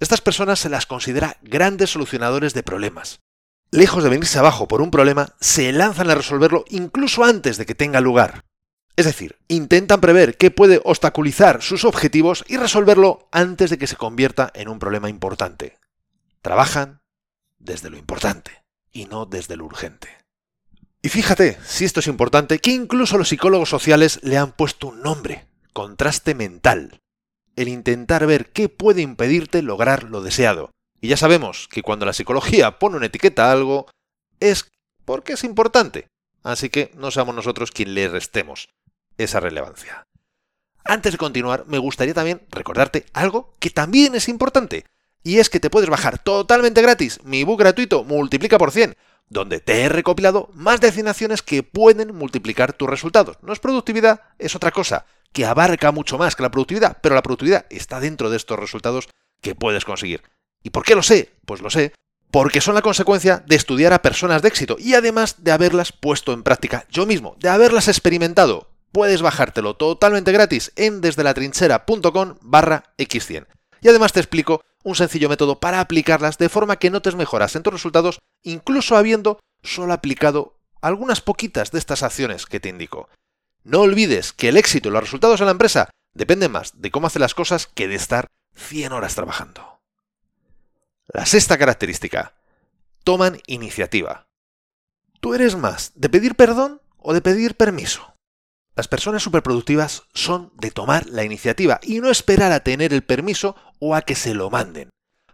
Estas 0.00 0.22
personas 0.22 0.58
se 0.58 0.70
las 0.70 0.86
considera 0.86 1.36
grandes 1.42 1.90
solucionadores 1.90 2.54
de 2.54 2.62
problemas. 2.62 3.20
Lejos 3.70 4.02
de 4.02 4.10
venirse 4.10 4.38
abajo 4.38 4.66
por 4.66 4.80
un 4.80 4.90
problema, 4.90 5.36
se 5.40 5.72
lanzan 5.72 6.10
a 6.10 6.14
resolverlo 6.14 6.64
incluso 6.68 7.22
antes 7.22 7.58
de 7.58 7.66
que 7.66 7.74
tenga 7.74 8.00
lugar. 8.00 8.44
Es 8.96 9.04
decir, 9.04 9.38
intentan 9.46 10.00
prever 10.00 10.36
qué 10.36 10.50
puede 10.50 10.80
obstaculizar 10.84 11.62
sus 11.62 11.84
objetivos 11.84 12.44
y 12.48 12.56
resolverlo 12.56 13.28
antes 13.30 13.70
de 13.70 13.78
que 13.78 13.86
se 13.86 13.96
convierta 13.96 14.50
en 14.54 14.68
un 14.68 14.78
problema 14.78 15.08
importante. 15.08 15.78
Trabajan 16.42 17.00
desde 17.58 17.90
lo 17.90 17.98
importante 17.98 18.64
y 18.90 19.04
no 19.04 19.26
desde 19.26 19.56
lo 19.56 19.66
urgente. 19.66 20.08
Y 21.02 21.08
fíjate, 21.10 21.58
si 21.64 21.84
esto 21.84 22.00
es 22.00 22.08
importante, 22.08 22.58
que 22.58 22.72
incluso 22.72 23.16
los 23.16 23.28
psicólogos 23.28 23.68
sociales 23.68 24.18
le 24.22 24.36
han 24.36 24.52
puesto 24.52 24.88
un 24.88 25.02
nombre, 25.02 25.46
contraste 25.72 26.34
mental 26.34 27.00
el 27.60 27.68
intentar 27.68 28.26
ver 28.26 28.50
qué 28.50 28.68
puede 28.68 29.02
impedirte 29.02 29.62
lograr 29.62 30.04
lo 30.04 30.22
deseado. 30.22 30.70
Y 31.00 31.08
ya 31.08 31.16
sabemos 31.16 31.68
que 31.68 31.82
cuando 31.82 32.06
la 32.06 32.12
psicología 32.12 32.78
pone 32.78 32.96
una 32.96 33.06
etiqueta 33.06 33.48
a 33.48 33.52
algo, 33.52 33.86
es 34.38 34.70
porque 35.04 35.34
es 35.34 35.44
importante. 35.44 36.06
Así 36.42 36.70
que 36.70 36.90
no 36.96 37.10
seamos 37.10 37.34
nosotros 37.34 37.70
quien 37.70 37.94
le 37.94 38.08
restemos 38.08 38.68
esa 39.18 39.40
relevancia. 39.40 40.04
Antes 40.84 41.12
de 41.12 41.18
continuar, 41.18 41.64
me 41.66 41.78
gustaría 41.78 42.14
también 42.14 42.42
recordarte 42.50 43.04
algo 43.12 43.54
que 43.58 43.70
también 43.70 44.14
es 44.14 44.28
importante. 44.28 44.86
Y 45.22 45.38
es 45.38 45.50
que 45.50 45.60
te 45.60 45.68
puedes 45.68 45.90
bajar 45.90 46.18
totalmente 46.18 46.80
gratis 46.80 47.22
mi 47.24 47.42
ebook 47.42 47.58
gratuito 47.58 48.04
Multiplica 48.04 48.56
por 48.56 48.72
100 48.72 48.96
donde 49.30 49.60
te 49.60 49.80
he 49.80 49.88
recopilado 49.88 50.50
más 50.52 50.80
de 50.80 50.92
100 50.92 51.08
acciones 51.08 51.42
que 51.42 51.62
pueden 51.62 52.14
multiplicar 52.14 52.74
tus 52.74 52.90
resultados. 52.90 53.38
No 53.40 53.54
es 53.54 53.58
productividad, 53.58 54.20
es 54.38 54.54
otra 54.54 54.70
cosa, 54.70 55.06
que 55.32 55.46
abarca 55.46 55.92
mucho 55.92 56.18
más 56.18 56.36
que 56.36 56.42
la 56.42 56.50
productividad, 56.50 56.98
pero 57.02 57.14
la 57.14 57.22
productividad 57.22 57.64
está 57.70 58.00
dentro 58.00 58.28
de 58.28 58.36
estos 58.36 58.58
resultados 58.58 59.08
que 59.40 59.54
puedes 59.54 59.86
conseguir. 59.86 60.22
¿Y 60.62 60.70
por 60.70 60.84
qué 60.84 60.94
lo 60.94 61.02
sé? 61.02 61.32
Pues 61.46 61.62
lo 61.62 61.70
sé 61.70 61.94
porque 62.30 62.60
son 62.60 62.74
la 62.74 62.82
consecuencia 62.82 63.42
de 63.46 63.56
estudiar 63.56 63.92
a 63.92 64.02
personas 64.02 64.42
de 64.42 64.48
éxito 64.48 64.76
y 64.78 64.94
además 64.94 65.36
de 65.38 65.52
haberlas 65.52 65.92
puesto 65.92 66.32
en 66.32 66.42
práctica 66.42 66.86
yo 66.90 67.06
mismo, 67.06 67.36
de 67.40 67.48
haberlas 67.48 67.88
experimentado. 67.88 68.70
Puedes 68.92 69.22
bajártelo 69.22 69.74
totalmente 69.74 70.32
gratis 70.32 70.72
en 70.76 71.00
desde 71.00 71.24
la 71.24 71.34
trinchera.com 71.34 72.36
barra 72.40 72.94
x100. 72.98 73.46
Y 73.82 73.88
además 73.88 74.12
te 74.12 74.20
explico 74.20 74.62
un 74.82 74.94
sencillo 74.94 75.28
método 75.28 75.60
para 75.60 75.80
aplicarlas 75.80 76.38
de 76.38 76.48
forma 76.48 76.76
que 76.76 76.90
notes 76.90 77.14
mejoras 77.14 77.54
en 77.56 77.62
tus 77.62 77.72
resultados, 77.72 78.18
incluso 78.42 78.96
habiendo 78.96 79.38
solo 79.62 79.92
aplicado 79.92 80.58
algunas 80.80 81.20
poquitas 81.20 81.70
de 81.70 81.78
estas 81.78 82.02
acciones 82.02 82.46
que 82.46 82.60
te 82.60 82.68
indico. 82.68 83.08
No 83.64 83.80
olvides 83.80 84.32
que 84.32 84.48
el 84.48 84.56
éxito 84.56 84.88
y 84.88 84.92
los 84.92 85.02
resultados 85.02 85.40
en 85.40 85.46
la 85.46 85.52
empresa 85.52 85.90
dependen 86.14 86.52
más 86.52 86.80
de 86.80 86.90
cómo 86.90 87.06
hace 87.06 87.18
las 87.18 87.34
cosas 87.34 87.66
que 87.66 87.88
de 87.88 87.96
estar 87.96 88.26
100 88.54 88.92
horas 88.92 89.14
trabajando. 89.14 89.80
La 91.08 91.26
sexta 91.26 91.58
característica. 91.58 92.34
Toman 93.04 93.40
iniciativa. 93.46 94.26
¿Tú 95.20 95.34
eres 95.34 95.56
más 95.56 95.92
de 95.94 96.08
pedir 96.08 96.34
perdón 96.34 96.80
o 96.98 97.12
de 97.12 97.20
pedir 97.20 97.56
permiso? 97.56 98.14
Las 98.80 98.88
personas 98.88 99.22
superproductivas 99.22 100.04
son 100.14 100.54
de 100.56 100.70
tomar 100.70 101.06
la 101.10 101.22
iniciativa 101.22 101.80
y 101.82 102.00
no 102.00 102.10
esperar 102.10 102.50
a 102.50 102.60
tener 102.60 102.94
el 102.94 103.02
permiso 103.02 103.54
o 103.78 103.94
a 103.94 104.00
que 104.00 104.14
se 104.14 104.32
lo 104.32 104.48
manden. 104.48 104.88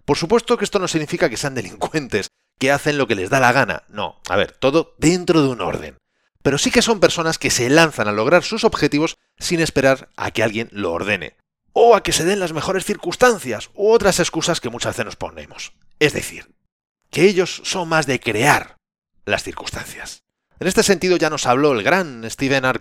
Por 0.04 0.16
supuesto 0.16 0.58
que 0.58 0.64
esto 0.64 0.80
no 0.80 0.88
significa 0.88 1.30
que 1.30 1.36
sean 1.36 1.54
delincuentes, 1.54 2.26
que 2.58 2.72
hacen 2.72 2.98
lo 2.98 3.06
que 3.06 3.14
les 3.14 3.30
da 3.30 3.38
la 3.38 3.52
gana. 3.52 3.84
No, 3.88 4.20
a 4.28 4.34
ver, 4.34 4.50
todo 4.50 4.96
dentro 4.98 5.42
de 5.42 5.48
un 5.48 5.60
orden. 5.60 5.96
Pero 6.42 6.58
sí 6.58 6.72
que 6.72 6.82
son 6.82 6.98
personas 6.98 7.38
que 7.38 7.52
se 7.52 7.70
lanzan 7.70 8.08
a 8.08 8.12
lograr 8.12 8.42
sus 8.42 8.64
objetivos 8.64 9.16
sin 9.38 9.60
esperar 9.60 10.08
a 10.16 10.32
que 10.32 10.42
alguien 10.42 10.68
lo 10.72 10.92
ordene 10.92 11.36
o 11.72 11.94
a 11.94 12.02
que 12.02 12.10
se 12.10 12.24
den 12.24 12.40
las 12.40 12.52
mejores 12.52 12.84
circunstancias 12.84 13.70
u 13.74 13.92
otras 13.92 14.18
excusas 14.18 14.60
que 14.60 14.70
muchas 14.70 14.94
veces 14.94 15.04
nos 15.04 15.14
ponemos. 15.14 15.72
Es 16.00 16.14
decir, 16.14 16.52
que 17.12 17.28
ellos 17.28 17.62
son 17.64 17.88
más 17.88 18.08
de 18.08 18.18
crear 18.18 18.74
las 19.24 19.44
circunstancias. 19.44 20.24
En 20.58 20.66
este 20.66 20.82
sentido 20.82 21.16
ya 21.16 21.30
nos 21.30 21.46
habló 21.46 21.72
el 21.72 21.82
gran 21.82 22.28
Stephen 22.28 22.64
R. 22.64 22.80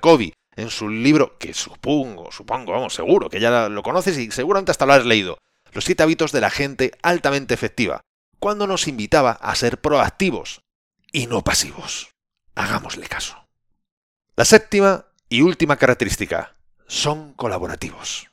En 0.56 0.70
su 0.70 0.90
libro, 0.90 1.38
que 1.38 1.54
supongo, 1.54 2.32
supongo, 2.32 2.72
vamos, 2.72 2.94
seguro, 2.94 3.30
que 3.30 3.40
ya 3.40 3.68
lo 3.70 3.84
conoces 3.84 4.18
y 4.18 4.32
seguramente 4.32 4.72
hasta 4.72 4.86
lo 4.86 4.94
has 4.94 5.06
leído, 5.06 5.38
Los 5.74 5.84
siete 5.84 6.04
hábitos 6.04 6.32
de 6.32 6.40
la 6.40 6.50
gente 6.50 6.92
altamente 7.02 7.54
efectiva, 7.54 8.02
cuando 8.40 8.66
nos 8.66 8.88
invitaba 8.88 9.32
a 9.32 9.54
ser 9.56 9.82
proactivos 9.82 10.62
y 11.12 11.28
no 11.28 11.44
pasivos. 11.44 12.10
Hagámosle 12.56 13.08
caso. 13.08 13.36
La 14.38 14.46
séptima 14.46 15.06
y 15.28 15.42
última 15.42 15.76
característica, 15.76 16.56
son 16.88 17.34
colaborativos. 17.34 18.28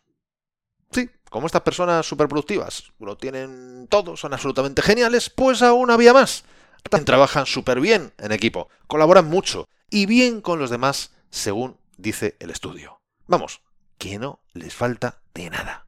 Sí, 0.91 1.09
como 1.31 1.47
estas 1.47 1.63
personas 1.63 2.07
superproductivas 2.07 2.93
lo 2.99 3.17
tienen 3.17 3.87
todo, 3.89 4.17
son 4.17 4.35
absolutamente 4.35 4.83
geniales, 4.83 5.31
pues 5.31 5.63
aún 5.63 5.91
había 5.91 6.13
más. 6.13 6.45
Trabajan 7.05 7.47
súper 7.47 7.81
bien 7.81 8.13
en 8.19 8.33
equipo, 8.33 8.69
colaboran 8.87 9.27
mucho 9.27 9.69
y 9.89 10.07
bien 10.07 10.41
con 10.41 10.59
los 10.59 10.71
demás, 10.71 11.13
según 11.31 11.79
dice 11.97 12.37
el 12.41 12.51
estudio. 12.51 13.01
Vamos, 13.27 13.63
que 13.99 14.19
no 14.19 14.41
les 14.53 14.75
falta 14.75 15.23
de 15.35 15.51
nada. 15.51 15.87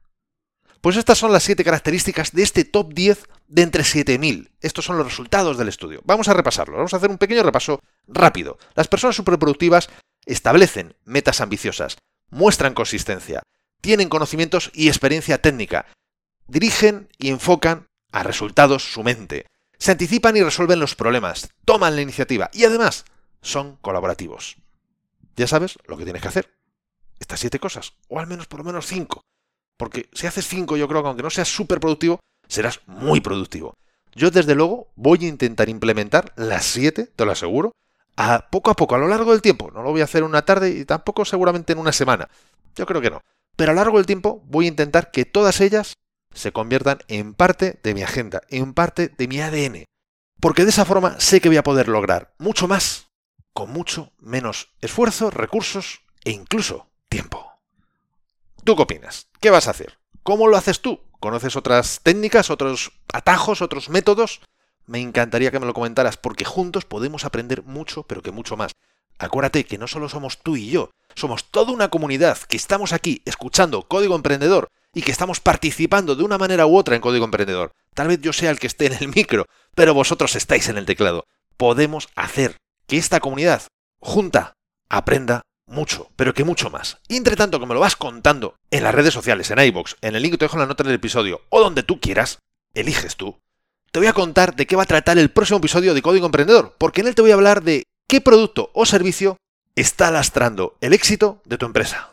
Pues 0.81 0.97
estas 0.97 1.17
son 1.17 1.31
las 1.31 1.43
7 1.43 1.63
características 1.63 2.31
de 2.31 2.43
este 2.43 2.63
top 2.63 2.93
10 2.93 3.27
de 3.47 3.61
entre 3.61 3.83
7000. 3.83 4.51
Estos 4.61 4.85
son 4.85 4.97
los 4.97 5.07
resultados 5.07 5.57
del 5.57 5.67
estudio. 5.67 6.01
Vamos 6.05 6.27
a 6.27 6.33
repasarlo, 6.33 6.77
vamos 6.77 6.93
a 6.93 6.97
hacer 6.97 7.09
un 7.09 7.17
pequeño 7.17 7.43
repaso 7.43 7.79
rápido. 8.07 8.57
Las 8.75 8.87
personas 8.87 9.15
superproductivas 9.15 9.89
establecen 10.25 10.95
metas 11.03 11.41
ambiciosas, 11.41 11.97
muestran 12.29 12.73
consistencia, 12.73 13.41
tienen 13.81 14.09
conocimientos 14.09 14.71
y 14.73 14.87
experiencia 14.87 15.41
técnica, 15.41 15.87
dirigen 16.47 17.09
y 17.17 17.29
enfocan 17.29 17.87
a 18.11 18.23
resultados 18.23 18.91
su 18.91 19.03
mente, 19.03 19.47
se 19.77 19.91
anticipan 19.91 20.37
y 20.37 20.43
resuelven 20.43 20.79
los 20.79 20.95
problemas, 20.95 21.49
toman 21.65 21.95
la 21.95 22.01
iniciativa 22.01 22.49
y 22.53 22.65
además 22.65 23.05
son 23.41 23.77
colaborativos. 23.77 24.57
Ya 25.35 25.47
sabes 25.47 25.77
lo 25.85 25.97
que 25.97 26.03
tienes 26.03 26.21
que 26.21 26.27
hacer. 26.27 26.49
Estas 27.19 27.39
siete 27.39 27.59
cosas, 27.59 27.93
o 28.09 28.19
al 28.19 28.27
menos 28.27 28.47
por 28.47 28.59
lo 28.59 28.65
menos 28.65 28.85
cinco. 28.85 29.25
Porque 29.77 30.09
si 30.13 30.27
haces 30.27 30.47
cinco, 30.47 30.77
yo 30.77 30.87
creo 30.87 31.01
que 31.01 31.07
aunque 31.07 31.23
no 31.23 31.29
seas 31.29 31.47
súper 31.47 31.79
productivo, 31.79 32.19
serás 32.47 32.81
muy 32.85 33.21
productivo. 33.21 33.75
Yo 34.13 34.31
desde 34.31 34.55
luego 34.55 34.87
voy 34.95 35.25
a 35.25 35.29
intentar 35.29 35.67
implementar 35.69 36.31
las 36.37 36.65
siete, 36.65 37.07
te 37.15 37.25
lo 37.25 37.31
aseguro, 37.31 37.73
a 38.15 38.49
poco 38.49 38.71
a 38.71 38.75
poco, 38.75 38.95
a 38.95 38.97
lo 38.97 39.07
largo 39.07 39.31
del 39.31 39.41
tiempo. 39.41 39.71
No 39.71 39.83
lo 39.83 39.91
voy 39.91 40.01
a 40.01 40.05
hacer 40.05 40.23
una 40.23 40.43
tarde 40.45 40.69
y 40.69 40.85
tampoco 40.85 41.25
seguramente 41.25 41.73
en 41.73 41.79
una 41.79 41.91
semana. 41.91 42.29
Yo 42.75 42.85
creo 42.85 43.01
que 43.01 43.09
no. 43.09 43.21
Pero 43.55 43.71
a 43.71 43.73
lo 43.73 43.81
largo 43.81 43.97
del 43.97 44.05
tiempo 44.05 44.41
voy 44.47 44.65
a 44.65 44.69
intentar 44.69 45.11
que 45.11 45.25
todas 45.25 45.59
ellas 45.61 45.95
se 46.33 46.51
conviertan 46.51 46.99
en 47.07 47.33
parte 47.33 47.79
de 47.83 47.93
mi 47.93 48.03
agenda, 48.03 48.41
en 48.49 48.73
parte 48.73 49.09
de 49.09 49.27
mi 49.27 49.39
ADN. 49.39 49.85
Porque 50.39 50.63
de 50.63 50.69
esa 50.69 50.85
forma 50.85 51.19
sé 51.19 51.41
que 51.41 51.49
voy 51.49 51.57
a 51.57 51.63
poder 51.63 51.87
lograr 51.87 52.33
mucho 52.37 52.67
más, 52.67 53.04
con 53.55 53.71
mucho 53.71 54.11
menos 54.19 54.73
esfuerzo, 54.81 55.31
recursos 55.31 56.01
e 56.25 56.31
incluso 56.31 56.89
tiempo. 57.07 57.53
¿Tú 58.65 58.75
qué 58.75 58.81
opinas? 58.81 59.29
¿Qué 59.39 59.49
vas 59.49 59.67
a 59.67 59.71
hacer? 59.71 59.97
¿Cómo 60.23 60.47
lo 60.47 60.57
haces 60.57 60.81
tú? 60.81 60.99
¿Conoces 61.21 61.55
otras 61.55 62.01
técnicas, 62.03 62.49
otros 62.49 62.91
atajos, 63.13 63.61
otros 63.61 63.87
métodos? 63.87 64.41
Me 64.87 64.99
encantaría 64.99 65.51
que 65.51 65.61
me 65.61 65.65
lo 65.65 65.73
comentaras 65.73 66.17
porque 66.17 66.43
juntos 66.43 66.83
podemos 66.83 67.23
aprender 67.23 67.63
mucho, 67.63 68.03
pero 68.03 68.21
que 68.21 68.31
mucho 68.31 68.57
más. 68.57 68.73
Acuérdate 69.19 69.63
que 69.63 69.77
no 69.77 69.87
solo 69.87 70.09
somos 70.09 70.43
tú 70.43 70.57
y 70.57 70.69
yo, 70.69 70.91
somos 71.15 71.45
toda 71.45 71.71
una 71.71 71.87
comunidad 71.87 72.37
que 72.37 72.57
estamos 72.57 72.91
aquí 72.91 73.21
escuchando 73.23 73.83
Código 73.83 74.17
Emprendedor 74.17 74.67
y 74.93 75.01
que 75.01 75.11
estamos 75.11 75.39
participando 75.39 76.17
de 76.17 76.23
una 76.23 76.37
manera 76.37 76.67
u 76.67 76.75
otra 76.75 76.95
en 76.95 77.01
Código 77.01 77.23
Emprendedor. 77.23 77.71
Tal 77.93 78.09
vez 78.09 78.19
yo 78.19 78.33
sea 78.33 78.51
el 78.51 78.59
que 78.59 78.67
esté 78.67 78.87
en 78.87 78.97
el 78.99 79.07
micro, 79.15 79.45
pero 79.75 79.93
vosotros 79.93 80.35
estáis 80.35 80.67
en 80.67 80.77
el 80.77 80.85
teclado. 80.85 81.25
Podemos 81.55 82.09
hacer 82.17 82.57
que 82.87 82.97
esta 82.97 83.19
comunidad 83.19 83.63
junta 83.99 84.53
aprenda 84.89 85.41
mucho, 85.67 86.09
pero 86.15 86.33
que 86.33 86.43
mucho 86.43 86.69
más. 86.69 86.97
Y 87.07 87.17
entre 87.17 87.35
tanto 87.35 87.59
me 87.59 87.73
lo 87.73 87.79
vas 87.79 87.95
contando 87.95 88.55
en 88.71 88.83
las 88.83 88.93
redes 88.93 89.13
sociales, 89.13 89.49
en 89.51 89.59
iBox, 89.59 89.97
en 90.01 90.15
el 90.15 90.21
link 90.21 90.33
que 90.33 90.37
te 90.37 90.45
dejo 90.45 90.57
en 90.57 90.61
la 90.61 90.67
nota 90.67 90.83
del 90.83 90.95
episodio 90.95 91.41
o 91.49 91.59
donde 91.59 91.83
tú 91.83 91.99
quieras, 91.99 92.39
eliges 92.73 93.15
tú. 93.15 93.39
Te 93.91 93.99
voy 93.99 94.07
a 94.07 94.13
contar 94.13 94.55
de 94.55 94.67
qué 94.67 94.75
va 94.75 94.83
a 94.83 94.87
tratar 94.87 95.17
el 95.17 95.31
próximo 95.31 95.59
episodio 95.59 95.93
de 95.93 96.01
Código 96.01 96.25
Emprendedor, 96.25 96.75
porque 96.77 97.01
en 97.01 97.07
él 97.07 97.15
te 97.15 97.21
voy 97.21 97.31
a 97.31 97.35
hablar 97.35 97.63
de 97.63 97.83
qué 98.07 98.21
producto 98.21 98.69
o 98.73 98.85
servicio 98.85 99.37
está 99.75 100.11
lastrando 100.11 100.77
el 100.81 100.93
éxito 100.93 101.41
de 101.45 101.57
tu 101.57 101.65
empresa. 101.65 102.11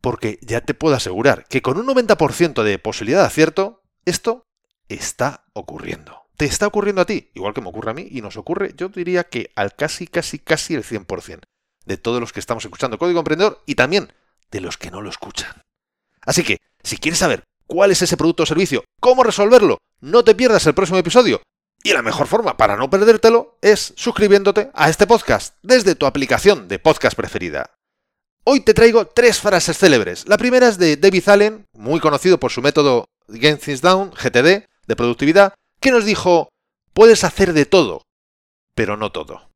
Porque 0.00 0.38
ya 0.42 0.60
te 0.60 0.74
puedo 0.74 0.94
asegurar 0.94 1.44
que 1.48 1.62
con 1.62 1.78
un 1.78 1.86
90% 1.86 2.62
de 2.62 2.78
posibilidad 2.78 3.20
de 3.20 3.26
acierto, 3.26 3.82
esto 4.04 4.44
está 4.88 5.44
ocurriendo. 5.52 6.27
Te 6.38 6.44
está 6.44 6.68
ocurriendo 6.68 7.02
a 7.02 7.04
ti, 7.04 7.30
igual 7.34 7.52
que 7.52 7.60
me 7.60 7.68
ocurre 7.68 7.90
a 7.90 7.94
mí, 7.94 8.06
y 8.08 8.22
nos 8.22 8.36
ocurre, 8.36 8.72
yo 8.76 8.88
diría 8.88 9.24
que 9.24 9.50
al 9.56 9.74
casi, 9.74 10.06
casi, 10.06 10.38
casi 10.38 10.74
el 10.74 10.84
100% 10.84 11.40
de 11.84 11.96
todos 11.96 12.20
los 12.20 12.32
que 12.32 12.38
estamos 12.38 12.64
escuchando 12.64 12.96
Código 12.96 13.18
Emprendedor 13.18 13.60
y 13.66 13.74
también 13.74 14.12
de 14.52 14.60
los 14.60 14.78
que 14.78 14.92
no 14.92 15.02
lo 15.02 15.10
escuchan. 15.10 15.50
Así 16.22 16.44
que, 16.44 16.58
si 16.84 16.96
quieres 16.96 17.18
saber 17.18 17.42
cuál 17.66 17.90
es 17.90 18.02
ese 18.02 18.16
producto 18.16 18.44
o 18.44 18.46
servicio, 18.46 18.84
cómo 19.00 19.24
resolverlo, 19.24 19.78
no 20.00 20.22
te 20.22 20.36
pierdas 20.36 20.64
el 20.66 20.74
próximo 20.74 21.00
episodio 21.00 21.42
y 21.82 21.92
la 21.92 22.02
mejor 22.02 22.28
forma 22.28 22.56
para 22.56 22.76
no 22.76 22.88
perdértelo 22.88 23.58
es 23.60 23.94
suscribiéndote 23.96 24.70
a 24.74 24.90
este 24.90 25.08
podcast 25.08 25.56
desde 25.62 25.96
tu 25.96 26.06
aplicación 26.06 26.68
de 26.68 26.78
podcast 26.78 27.16
preferida. 27.16 27.74
Hoy 28.44 28.60
te 28.60 28.74
traigo 28.74 29.08
tres 29.08 29.40
frases 29.40 29.76
célebres. 29.76 30.28
La 30.28 30.38
primera 30.38 30.68
es 30.68 30.78
de 30.78 30.96
David 30.96 31.28
Allen, 31.28 31.64
muy 31.72 31.98
conocido 31.98 32.38
por 32.38 32.52
su 32.52 32.62
método 32.62 33.06
Get 33.28 33.60
Things 33.60 33.82
Down, 33.82 34.12
GTD, 34.12 34.68
de 34.86 34.96
productividad, 34.96 35.54
que 35.80 35.90
nos 35.90 36.04
dijo, 36.04 36.48
puedes 36.92 37.24
hacer 37.24 37.52
de 37.52 37.66
todo, 37.66 38.02
pero 38.74 38.96
no 38.96 39.12
todo. 39.12 39.50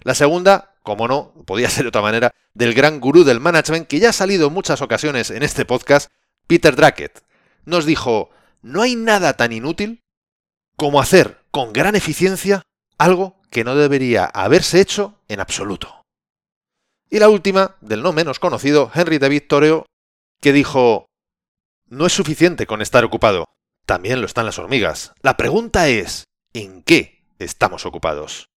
La 0.00 0.14
segunda, 0.14 0.76
como 0.82 1.08
no, 1.08 1.32
podía 1.46 1.70
ser 1.70 1.84
de 1.84 1.88
otra 1.88 2.02
manera, 2.02 2.32
del 2.54 2.74
gran 2.74 3.00
gurú 3.00 3.24
del 3.24 3.40
management 3.40 3.86
que 3.86 3.98
ya 3.98 4.10
ha 4.10 4.12
salido 4.12 4.48
en 4.48 4.54
muchas 4.54 4.82
ocasiones 4.82 5.30
en 5.30 5.42
este 5.42 5.64
podcast, 5.64 6.10
Peter 6.46 6.76
Drackett. 6.76 7.22
Nos 7.64 7.84
dijo, 7.86 8.30
no 8.62 8.82
hay 8.82 8.96
nada 8.96 9.34
tan 9.34 9.52
inútil 9.52 10.02
como 10.76 11.00
hacer 11.00 11.42
con 11.50 11.72
gran 11.72 11.96
eficiencia 11.96 12.62
algo 12.98 13.40
que 13.50 13.64
no 13.64 13.74
debería 13.74 14.24
haberse 14.26 14.80
hecho 14.80 15.20
en 15.28 15.40
absoluto. 15.40 16.02
Y 17.08 17.18
la 17.18 17.28
última, 17.28 17.76
del 17.80 18.02
no 18.02 18.12
menos 18.12 18.38
conocido, 18.38 18.90
Henry 18.94 19.18
David 19.18 19.44
Thoreau, 19.48 19.84
que 20.40 20.52
dijo, 20.52 21.06
no 21.86 22.06
es 22.06 22.12
suficiente 22.12 22.66
con 22.66 22.82
estar 22.82 23.04
ocupado, 23.04 23.46
también 23.86 24.20
lo 24.20 24.26
están 24.26 24.44
las 24.44 24.58
hormigas. 24.58 25.12
La 25.22 25.36
pregunta 25.36 25.88
es, 25.88 26.26
¿en 26.52 26.82
qué 26.82 27.24
estamos 27.38 27.86
ocupados? 27.86 28.50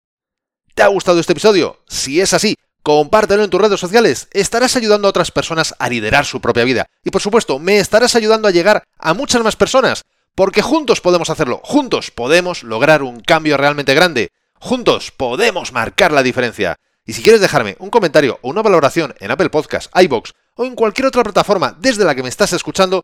¿Te 0.74 0.84
ha 0.84 0.88
gustado 0.88 1.20
este 1.20 1.34
episodio? 1.34 1.84
Si 1.88 2.22
es 2.22 2.34
así, 2.34 2.56
compártelo 2.82 3.44
en 3.44 3.50
tus 3.50 3.62
redes 3.62 3.80
sociales. 3.80 4.30
Estarás 4.32 4.76
ayudando 4.76 5.08
a 5.08 5.10
otras 5.10 5.32
personas 5.32 5.76
a 5.78 5.90
liderar 5.90 6.26
su 6.26 6.40
propia 6.40 6.64
vida. 6.64 6.88
Y 7.04 7.12
por 7.12 7.22
supuesto, 7.22 7.60
me 7.60 7.78
estarás 7.78 8.16
ayudando 8.16 8.48
a 8.48 8.52
llegar 8.52 8.84
a 8.98 9.14
muchas 9.14 9.44
más 9.44 9.56
personas 9.56 10.04
porque 10.34 10.62
juntos 10.62 11.02
podemos 11.02 11.30
hacerlo, 11.30 11.62
juntos 11.64 12.12
podemos 12.12 12.64
lograr 12.64 13.02
un 13.02 13.20
cambio 13.20 13.58
realmente 13.58 13.96
grande. 13.96 14.32
Juntos 14.60 15.12
podemos 15.12 15.74
marcar 15.74 16.12
la 16.12 16.24
diferencia. 16.24 16.78
Y 17.06 17.14
si 17.14 17.24
quieres 17.24 17.42
dejarme 17.42 17.76
un 17.80 17.90
comentario 17.90 18.40
o 18.42 18.50
una 18.50 18.62
valoración 18.62 19.16
en 19.20 19.32
Apple 19.32 19.50
Podcasts, 19.50 19.90
iBox 20.00 20.34
o 20.56 20.66
en 20.66 20.76
cualquier 20.76 21.08
otra 21.08 21.24
plataforma 21.24 21.76
desde 21.80 22.06
la 22.06 22.14
que 22.14 22.22
me 22.22 22.30
estás 22.30 22.54
escuchando, 22.54 23.04